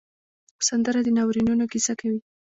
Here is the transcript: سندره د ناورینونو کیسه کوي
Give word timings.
سندره 0.67 0.99
د 1.03 1.07
ناورینونو 1.17 1.63
کیسه 1.71 1.93
کوي 1.99 2.19